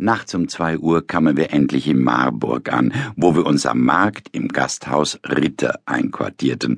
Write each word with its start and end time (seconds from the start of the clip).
Nachts 0.00 0.32
um 0.36 0.46
zwei 0.46 0.78
Uhr 0.78 1.04
kamen 1.04 1.36
wir 1.36 1.52
endlich 1.52 1.88
in 1.88 2.00
Marburg 2.02 2.72
an, 2.72 2.92
wo 3.16 3.34
wir 3.34 3.44
uns 3.44 3.66
am 3.66 3.80
Markt 3.80 4.28
im 4.30 4.46
Gasthaus 4.46 5.18
Ritter 5.24 5.80
einquartierten. 5.86 6.76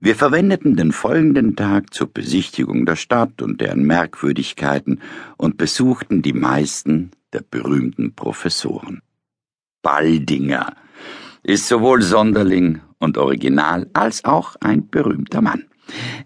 Wir 0.00 0.16
verwendeten 0.16 0.74
den 0.74 0.90
folgenden 0.90 1.56
Tag 1.56 1.92
zur 1.92 2.06
Besichtigung 2.06 2.86
der 2.86 2.96
Stadt 2.96 3.42
und 3.42 3.60
deren 3.60 3.84
Merkwürdigkeiten 3.84 5.00
und 5.36 5.58
besuchten 5.58 6.22
die 6.22 6.32
meisten 6.32 7.10
der 7.34 7.42
berühmten 7.42 8.14
Professoren. 8.14 9.02
Baldinger 9.82 10.74
ist 11.42 11.68
sowohl 11.68 12.00
Sonderling 12.00 12.80
und 12.98 13.18
Original 13.18 13.90
als 13.92 14.24
auch 14.24 14.56
ein 14.60 14.88
berühmter 14.88 15.42
Mann. 15.42 15.64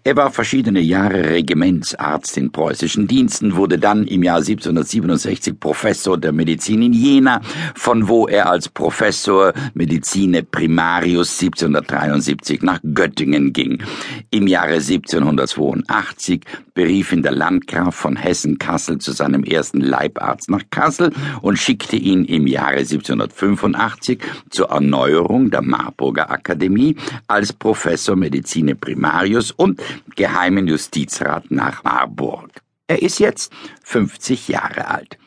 Er 0.03 0.15
war 0.15 0.31
verschiedene 0.31 0.79
Jahre 0.79 1.29
Regimentsarzt 1.29 2.37
in 2.37 2.51
preußischen 2.51 3.05
Diensten, 3.05 3.57
wurde 3.57 3.77
dann 3.77 4.05
im 4.07 4.23
Jahr 4.23 4.37
1767 4.37 5.59
Professor 5.59 6.17
der 6.17 6.31
Medizin 6.31 6.81
in 6.81 6.93
Jena, 6.93 7.41
von 7.75 8.07
wo 8.07 8.25
er 8.25 8.49
als 8.49 8.69
Professor 8.69 9.53
Medicine 9.73 10.43
Primarius 10.43 11.41
1773 11.41 12.61
nach 12.61 12.79
Göttingen 12.93 13.51
ging. 13.51 13.83
Im 14.31 14.47
Jahre 14.47 14.75
1782 14.75 16.45
berief 16.73 17.11
ihn 17.11 17.21
der 17.21 17.33
Landgraf 17.33 17.93
von 17.93 18.15
Hessen-Kassel 18.15 18.99
zu 18.99 19.11
seinem 19.11 19.43
ersten 19.43 19.81
Leibarzt 19.81 20.49
nach 20.49 20.63
Kassel 20.69 21.11
und 21.41 21.57
schickte 21.57 21.97
ihn 21.97 22.23
im 22.23 22.47
Jahre 22.47 22.77
1785 22.77 24.19
zur 24.49 24.69
Erneuerung 24.69 25.51
der 25.51 25.61
Marburger 25.61 26.31
Akademie 26.31 26.95
als 27.27 27.51
Professor 27.51 28.15
Medicine 28.15 28.75
Primarius 28.75 29.51
und 29.51 29.81
geheimen 30.15 30.67
Justizrat 30.67 31.51
nach 31.51 31.83
Marburg. 31.83 32.49
Er 32.89 33.03
ist 33.03 33.19
jetzt 33.19 33.53
50 33.83 34.47
Jahre 34.47 34.87
alt. 34.87 35.19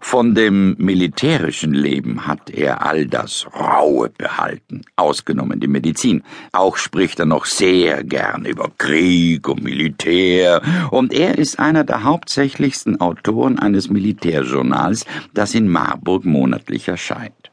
Von 0.00 0.34
dem 0.34 0.74
militärischen 0.78 1.74
Leben 1.74 2.26
hat 2.26 2.48
er 2.48 2.86
all 2.86 3.06
das 3.06 3.46
Raue 3.54 4.08
behalten, 4.08 4.80
ausgenommen 4.96 5.60
die 5.60 5.68
Medizin. 5.68 6.22
Auch 6.52 6.78
spricht 6.78 7.20
er 7.20 7.26
noch 7.26 7.44
sehr 7.44 8.02
gern 8.02 8.46
über 8.46 8.70
Krieg 8.78 9.46
und 9.46 9.62
Militär, 9.62 10.62
und 10.90 11.12
er 11.12 11.36
ist 11.36 11.58
einer 11.58 11.84
der 11.84 12.02
hauptsächlichsten 12.02 12.98
Autoren 13.02 13.58
eines 13.58 13.90
Militärjournals, 13.90 15.04
das 15.34 15.54
in 15.54 15.68
Marburg 15.68 16.24
monatlich 16.24 16.88
erscheint. 16.88 17.51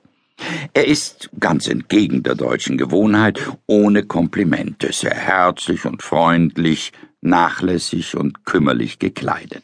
Er 0.73 0.87
ist 0.87 1.29
ganz 1.39 1.67
entgegen 1.67 2.23
der 2.23 2.35
deutschen 2.35 2.77
Gewohnheit, 2.77 3.39
ohne 3.67 4.03
Komplimente, 4.03 4.91
sehr 4.93 5.13
herzlich 5.13 5.85
und 5.85 6.01
freundlich, 6.03 6.91
nachlässig 7.21 8.15
und 8.15 8.45
kümmerlich 8.45 8.99
gekleidet. 8.99 9.63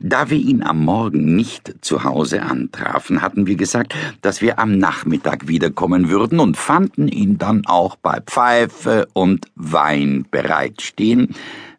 Da 0.00 0.30
wir 0.30 0.38
ihn 0.38 0.62
am 0.62 0.84
Morgen 0.84 1.36
nicht 1.36 1.74
zu 1.82 2.04
Hause 2.04 2.42
antrafen, 2.42 3.20
hatten 3.20 3.46
wir 3.46 3.56
gesagt, 3.56 3.94
dass 4.22 4.40
wir 4.40 4.58
am 4.58 4.78
Nachmittag 4.78 5.48
wiederkommen 5.48 6.08
würden 6.08 6.40
und 6.40 6.56
fanden 6.56 7.08
ihn 7.08 7.36
dann 7.36 7.66
auch 7.66 7.96
bei 7.96 8.20
Pfeife 8.20 9.08
und 9.12 9.46
Wein 9.54 10.24
bereitstehen, 10.30 11.34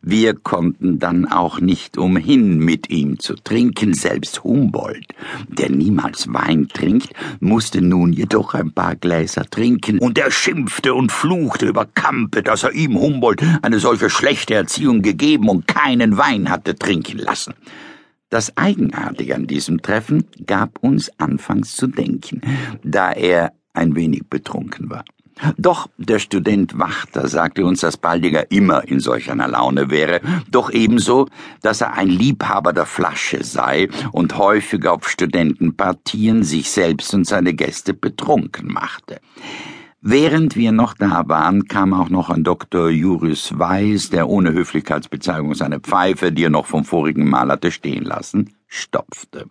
wir 0.08 0.36
konnten 0.36 1.00
dann 1.00 1.26
auch 1.26 1.60
nicht 1.60 1.98
umhin, 1.98 2.60
mit 2.60 2.92
ihm 2.92 3.18
zu 3.18 3.34
trinken, 3.34 3.96
selbst 3.96 4.44
Humboldt, 4.44 5.08
der 5.48 5.72
niemals 5.72 6.32
Wein 6.32 6.68
trinkt, 6.68 7.10
musste 7.40 7.82
nun 7.82 8.14
jedoch 8.14 8.54
ein 8.54 8.72
paar 8.72 8.96
Gläser 8.96 9.46
trinken, 9.50 9.98
und 9.98 10.20
er 10.20 10.30
schimpfte 10.30 10.94
und 10.94 11.12
fluchte 11.12 11.66
über 11.66 11.88
Kampe, 11.88 12.44
dass 12.44 12.62
er 12.62 12.74
ihm 12.74 13.00
Humboldt 13.00 13.42
eine 13.64 13.80
solche 13.80 14.12
schlechte 14.12 14.54
Erziehung 14.54 15.02
gegeben 15.02 15.50
und 15.50 15.68
keinen 15.68 16.18
Wein 16.20 16.52
hatte 16.52 16.76
trinken 16.76 17.18
lassen. 17.18 17.56
Das 18.30 18.56
Eigenartige 18.58 19.34
an 19.34 19.48
diesem 19.48 19.82
Treffen 19.82 20.26
gab 20.46 20.84
uns 20.84 21.10
anfangs 21.18 21.76
zu 21.76 21.88
denken, 21.88 22.42
da 22.84 23.12
er 23.12 23.54
ein 23.74 23.96
wenig 23.96 24.28
betrunken 24.30 24.92
war. 24.92 25.04
Doch 25.58 25.88
der 25.98 26.20
Student 26.20 26.80
Wachter 26.80 27.28
sagte 27.28 27.66
uns, 27.66 27.82
dass 27.82 27.98
Baldiger 27.98 28.52
immer 28.52 28.88
in 28.88 29.00
solch 29.00 29.30
einer 29.30 29.48
Laune 29.48 29.90
wäre, 29.90 30.22
doch 30.50 30.72
ebenso, 30.72 31.28
dass 31.62 31.82
er 31.82 31.94
ein 31.94 32.08
Liebhaber 32.08 32.72
der 32.74 32.86
Flasche 32.86 33.44
sei 33.44 33.90
und 34.12 34.38
häufig 34.38 34.88
auf 34.88 35.10
Studentenpartien 35.10 36.44
sich 36.44 36.70
selbst 36.70 37.14
und 37.14 37.26
seine 37.26 37.54
Gäste 37.54 37.94
betrunken 37.94 38.72
machte. 38.72 39.20
Während 40.08 40.56
wir 40.56 40.72
noch 40.72 40.94
da 40.94 41.24
waren, 41.28 41.68
kam 41.68 41.92
auch 41.92 42.10
noch 42.10 42.30
ein 42.30 42.44
Dr. 42.44 42.90
Juris 42.90 43.58
Weiß, 43.58 44.12
der 44.12 44.30
ohne 44.30 44.54
Höflichkeitsbezeichnung 44.54 45.56
seine 45.56 45.80
Pfeife, 45.80 46.32
die 46.32 46.44
er 46.44 46.52
noch 46.52 46.68
vom 46.68 46.86
vorigen 46.86 47.28
Mal 47.28 47.50
hatte 47.50 47.72
stehen 47.72 48.04
lassen, 48.04 48.56
stopfte. 48.68 49.48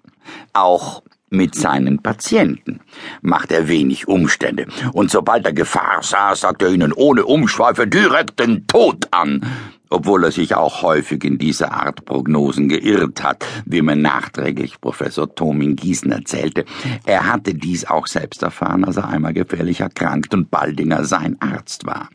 Auch 0.53 1.03
mit 1.37 1.55
seinen 1.55 2.03
Patienten 2.03 2.81
macht 3.23 3.53
er 3.53 3.69
wenig 3.69 4.09
Umstände, 4.09 4.67
und 4.93 5.11
sobald 5.11 5.47
er 5.47 5.53
Gefahr 5.53 6.03
sah, 6.03 6.35
sagt 6.35 6.63
er 6.63 6.71
ihnen 6.71 6.93
ohne 6.93 7.25
Umschweife 7.25 7.87
direkt 7.87 8.41
den 8.41 8.67
Tod 8.67 9.09
an, 9.11 9.43
obwohl 9.91 10.25
er 10.25 10.33
sich 10.33 10.55
auch 10.55 10.83
häufig 10.83 11.23
in 11.25 11.39
dieser 11.39 11.73
Art 11.73 12.05
Prognosen 12.05 12.69
geirrt 12.69 13.23
hat, 13.23 13.47
wie 13.65 13.83
mir 13.83 13.97
nachträglich 13.97 14.81
Professor 14.81 15.33
Toming 15.33 15.77
Gießen 15.77 16.11
erzählte. 16.11 16.65
Er 17.05 17.27
hatte 17.27 17.55
dies 17.55 17.85
auch 17.85 18.07
selbst 18.07 18.43
erfahren, 18.43 18.85
als 18.85 18.97
er 18.97 19.09
einmal 19.09 19.35
gefährlich 19.35 19.81
erkrankt 19.81 20.35
und 20.35 20.51
Baldinger 20.51 21.05
sein 21.05 21.37
Arzt 21.41 21.87
war. 21.87 22.09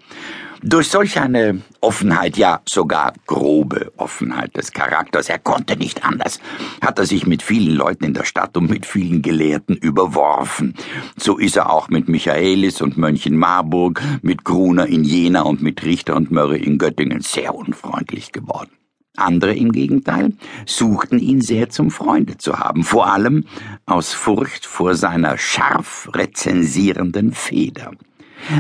Durch 0.62 0.90
solch 0.90 1.18
eine 1.18 1.62
Offenheit, 1.80 2.36
ja 2.36 2.59
sogar 2.68 3.14
grobe 3.25 3.94
Offenheit 3.96 4.58
des 4.58 4.74
Charakters, 4.74 5.30
er 5.30 5.40
konnte 5.40 5.78
nicht 5.78 6.03
anders, 6.03 6.42
hat 6.81 7.00
er 7.00 7.06
sich 7.06 7.25
mit 7.25 7.42
vielen 7.42 7.75
Leuten 7.75 8.03
in 8.03 8.14
der 8.14 8.25
Stadt 8.25 8.58
und 8.58 8.69
mit 8.69 8.86
vielen 8.86 9.22
Gelehrten 9.22 9.78
überworfen. 9.78 10.75
So 11.16 11.38
ist 11.38 11.56
er 11.56 11.72
auch 11.72 11.88
mit 11.88 12.09
Michaelis 12.09 12.81
und 12.81 12.98
Mönchen 12.98 13.38
Marburg, 13.38 14.02
mit 14.22 14.44
Gruner 14.44 14.88
in 14.88 15.06
Jena 15.06 15.44
und 15.44 15.62
mit 15.62 15.86
Richter 15.86 16.18
und 16.18 16.30
Mörre 16.30 16.58
in 16.58 16.78
Göttingen 16.78 17.22
sehr 17.22 17.56
unfreundlich 17.56 18.34
geworden. 18.34 18.72
Andere 19.16 19.56
im 19.56 19.72
Gegenteil 19.72 20.34
suchten 20.66 21.19
ihn 21.19 21.40
sehr 21.40 21.69
zum 21.69 21.90
Freunde 21.90 22.38
zu 22.38 22.59
haben, 22.59 22.84
vor 22.84 23.08
allem 23.08 23.46
aus 23.86 24.14
Furcht 24.14 24.66
vor 24.66 24.96
seiner 24.96 25.38
scharf 25.38 26.09
rezensierenden 26.14 27.31
Feder. 27.31 27.92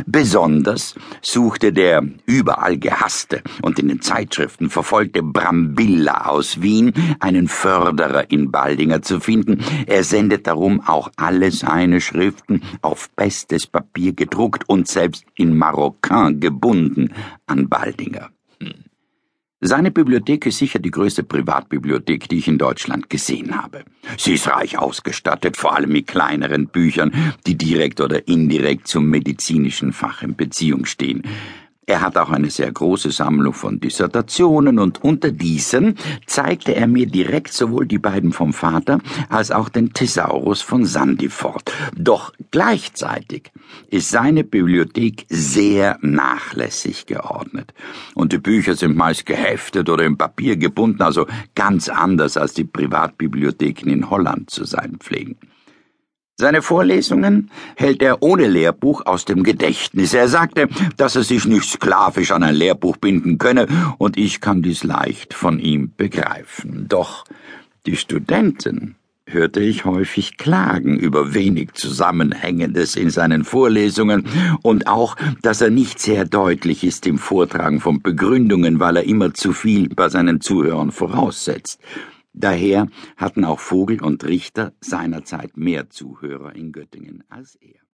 Besonders 0.05 0.95
suchte 1.21 1.73
der 1.73 2.03
überall 2.25 2.77
gehasste 2.77 3.41
und 3.61 3.79
in 3.79 3.87
den 3.87 4.01
Zeitschriften 4.01 4.69
verfolgte 4.69 5.23
Brambilla 5.23 6.27
aus 6.27 6.61
Wien 6.61 6.93
einen 7.19 7.47
Förderer 7.47 8.29
in 8.31 8.51
Baldinger 8.51 9.01
zu 9.01 9.19
finden. 9.19 9.63
Er 9.87 10.03
sendet 10.03 10.47
darum 10.47 10.81
auch 10.81 11.11
alle 11.15 11.51
seine 11.51 12.01
Schriften 12.01 12.61
auf 12.81 13.09
bestes 13.15 13.67
Papier 13.67 14.13
gedruckt 14.13 14.67
und 14.67 14.87
selbst 14.87 15.25
in 15.35 15.57
Marokkan 15.57 16.39
gebunden 16.39 17.13
an 17.47 17.69
Baldinger. 17.69 18.29
Seine 19.61 19.91
Bibliothek 19.91 20.45
ist 20.45 20.57
sicher 20.57 20.79
die 20.79 20.89
größte 20.89 21.23
Privatbibliothek, 21.23 22.29
die 22.29 22.37
ich 22.37 22.47
in 22.47 22.57
Deutschland 22.57 23.09
gesehen 23.09 23.61
habe. 23.61 23.83
Sie 24.17 24.35
ist 24.35 24.47
reich 24.47 24.77
ausgestattet, 24.77 25.57
vor 25.57 25.75
allem 25.75 25.91
mit 25.91 26.07
kleineren 26.07 26.67
Büchern, 26.67 27.11
die 27.45 27.55
direkt 27.55 27.99
oder 27.99 28.25
indirekt 28.25 28.87
zum 28.87 29.09
medizinischen 29.09 29.91
Fach 29.91 30.23
in 30.23 30.37
Beziehung 30.37 30.85
stehen. 30.85 31.23
Er 31.89 32.01
hat 32.01 32.17
auch 32.17 32.29
eine 32.29 32.51
sehr 32.51 32.71
große 32.71 33.09
Sammlung 33.09 33.55
von 33.55 33.79
Dissertationen 33.79 34.77
und 34.77 35.03
unter 35.03 35.31
diesen 35.31 35.95
zeigte 36.27 36.75
er 36.75 36.85
mir 36.85 37.07
direkt 37.07 37.51
sowohl 37.51 37.87
die 37.87 37.97
beiden 37.97 38.31
vom 38.31 38.53
Vater 38.53 38.99
als 39.27 39.49
auch 39.49 39.69
den 39.69 39.91
Thesaurus 39.91 40.61
von 40.61 40.85
Sandifort. 40.85 41.71
Doch 41.97 42.31
gleichzeitig 42.51 43.51
ist 43.89 44.11
seine 44.11 44.43
Bibliothek 44.43 45.25
sehr 45.29 45.97
nachlässig 46.01 47.07
geordnet. 47.07 47.73
Und 48.13 48.33
die 48.33 48.37
Bücher 48.37 48.75
sind 48.75 48.95
meist 48.95 49.25
geheftet 49.25 49.89
oder 49.89 50.03
im 50.05 50.15
Papier 50.15 50.57
gebunden, 50.57 51.01
also 51.01 51.25
ganz 51.55 51.89
anders 51.89 52.37
als 52.37 52.53
die 52.53 52.65
Privatbibliotheken 52.65 53.89
in 53.89 54.11
Holland 54.11 54.51
zu 54.51 54.63
sein 54.63 54.97
pflegen. 54.99 55.37
Seine 56.39 56.61
Vorlesungen 56.61 57.51
hält 57.75 58.01
er 58.01 58.23
ohne 58.23 58.47
Lehrbuch 58.47 59.05
aus 59.05 59.25
dem 59.25 59.43
Gedächtnis. 59.43 60.13
Er 60.13 60.29
sagte, 60.29 60.69
dass 60.95 61.17
er 61.17 61.23
sich 61.23 61.43
nicht 61.43 61.69
sklavisch 61.69 62.31
an 62.31 62.43
ein 62.43 62.55
Lehrbuch 62.55 62.95
binden 62.95 63.37
könne, 63.37 63.67
und 63.97 64.15
ich 64.15 64.39
kann 64.39 64.61
dies 64.61 64.85
leicht 64.85 65.33
von 65.33 65.59
ihm 65.59 65.91
begreifen. 65.97 66.85
Doch 66.87 67.25
die 67.85 67.97
Studenten 67.97 68.95
hörte 69.25 69.59
ich 69.59 69.83
häufig 69.83 70.37
klagen 70.37 70.97
über 70.97 71.33
wenig 71.33 71.73
Zusammenhängendes 71.73 72.95
in 72.95 73.09
seinen 73.09 73.43
Vorlesungen 73.43 74.23
und 74.61 74.87
auch, 74.87 75.17
dass 75.41 75.59
er 75.59 75.71
nicht 75.71 75.99
sehr 75.99 76.23
deutlich 76.23 76.85
ist 76.85 77.05
im 77.05 77.17
Vortragen 77.17 77.81
von 77.81 78.01
Begründungen, 78.01 78.79
weil 78.79 78.95
er 78.95 79.03
immer 79.03 79.33
zu 79.33 79.51
viel 79.51 79.89
bei 79.89 80.07
seinen 80.07 80.39
Zuhörern 80.39 80.93
voraussetzt. 80.93 81.81
Daher 82.39 82.87
hatten 83.17 83.43
auch 83.43 83.59
Vogel 83.59 84.01
und 84.01 84.23
Richter 84.23 84.73
seinerzeit 84.79 85.57
mehr 85.57 85.89
Zuhörer 85.89 86.55
in 86.55 86.71
Göttingen 86.71 87.25
als 87.27 87.55
er. 87.55 87.88